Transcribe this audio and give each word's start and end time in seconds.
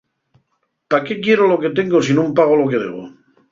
Pa 0.93 0.99
qué 1.09 1.17
quiero 1.27 1.47
lo 1.51 1.59
que 1.61 1.73
tengo 1.79 2.03
si 2.07 2.11
nun 2.15 2.29
pago 2.39 2.59
lo 2.61 2.69
que 2.71 2.81
debo. 2.85 3.01